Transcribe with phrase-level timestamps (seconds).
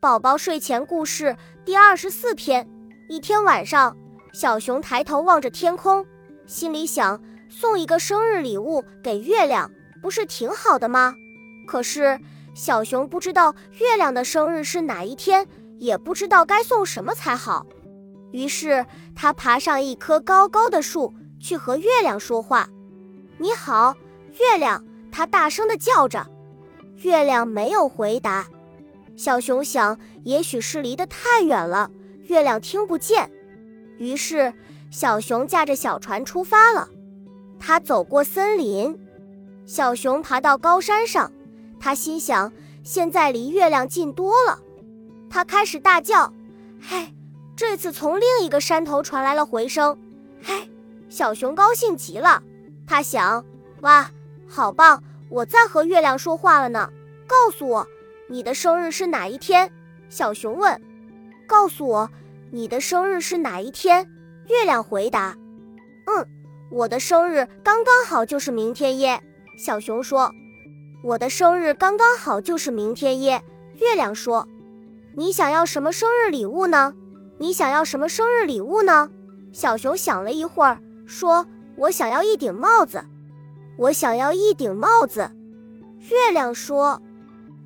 [0.00, 2.66] 宝宝睡前故事第二十四篇。
[3.06, 3.94] 一天晚上，
[4.32, 6.06] 小熊抬头望着天空，
[6.46, 11.14] 心里想：送一个生日礼物给月亮，不是挺好的吗？
[11.68, 12.18] 可是
[12.54, 15.46] 小熊不知道月亮的生日是哪一天，
[15.78, 17.66] 也不知道该送什么才好。
[18.32, 22.66] 于是他爬上一棵高高的树，去和月亮说话
[23.36, 23.94] ：“你好，
[24.38, 24.82] 月亮！”
[25.12, 26.26] 他大声地叫着。
[27.02, 28.46] 月亮没有回答。
[29.20, 31.90] 小熊想，也许是离得太远了，
[32.22, 33.30] 月亮听不见。
[33.98, 34.50] 于是，
[34.90, 36.88] 小熊驾着小船出发了。
[37.58, 38.98] 他走过森林，
[39.66, 41.30] 小熊爬到高山上。
[41.78, 42.50] 他心想，
[42.82, 44.58] 现在离月亮近多了。
[45.28, 46.32] 他开始大叫
[46.80, 47.14] ：“嘿！”
[47.54, 49.98] 这次从另一个山头传来了回声
[50.42, 50.70] ：“嘿！”
[51.10, 52.42] 小熊高兴极了。
[52.86, 53.44] 他想
[53.82, 54.10] ：“哇，
[54.48, 55.04] 好棒！
[55.28, 56.90] 我在和月亮说话了呢。
[57.26, 57.86] 告诉我。”
[58.30, 59.68] 你的生日是哪一天？
[60.08, 60.80] 小熊问。
[61.48, 62.08] 告诉我，
[62.52, 64.08] 你的生日是哪一天？
[64.46, 65.36] 月亮回答。
[66.06, 66.24] 嗯，
[66.70, 69.20] 我的生日刚刚好就是明天耶。
[69.58, 70.30] 小熊说。
[71.02, 73.42] 我的生日刚刚好就是明天耶。
[73.80, 74.46] 月亮说。
[75.16, 76.94] 你想要什么生日礼物呢？
[77.36, 79.10] 你想要什么生日礼物呢？
[79.52, 81.44] 小熊想了一会儿，说
[81.74, 83.04] ：“我想要一顶帽子。”
[83.76, 85.28] 我想要一顶帽子。
[85.98, 87.02] 月亮说。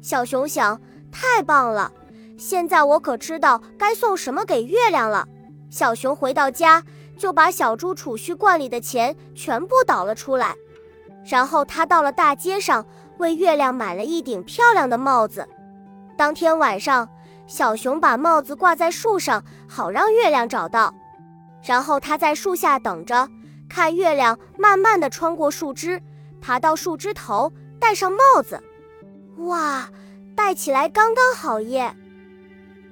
[0.05, 0.79] 小熊想
[1.11, 1.91] ：“太棒了！
[2.37, 5.27] 现在我可知道该送什么给月亮了。”
[5.71, 6.83] 小熊回到家，
[7.17, 10.55] 就把小猪储蓄罐里的钱全部倒了出来。
[11.25, 12.85] 然后他到了大街上，
[13.17, 15.49] 为月亮买了一顶漂亮的帽子。
[16.19, 17.09] 当天晚上，
[17.47, 20.93] 小熊把帽子挂在树上，好让月亮找到。
[21.63, 23.27] 然后他在树下等着，
[23.71, 25.99] 看月亮慢慢地穿过树枝，
[26.43, 28.63] 爬到树枝头，戴上帽子。
[29.39, 29.89] 哇，
[30.37, 31.95] 戴起来刚刚好耶！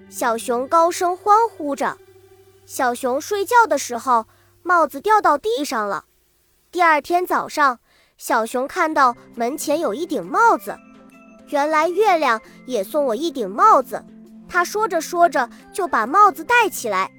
[0.08, 1.96] 小熊高声欢呼着。
[2.66, 4.26] 小熊睡觉的时候，
[4.62, 6.04] 帽子掉到地上了。
[6.70, 7.78] 第二天早上，
[8.18, 10.76] 小熊看到门前有一顶帽子，
[11.48, 14.04] 原来月亮也送我一顶帽子。
[14.48, 17.10] 他说着说着就把帽子戴起来。